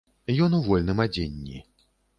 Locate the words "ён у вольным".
0.47-1.05